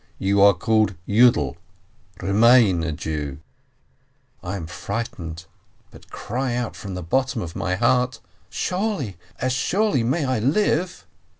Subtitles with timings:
[0.17, 1.57] You are called Yiidel—
[2.23, 3.37] remain a Jew!"
[4.43, 5.45] I am frightened,
[5.91, 8.19] but cry out from the bottom of my heart:
[8.49, 9.15] "Surely!
[9.39, 11.05] As surely may I live!"